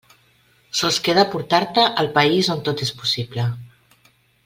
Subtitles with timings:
[0.79, 3.47] Sols queda portar-te al País on Tot és Possible.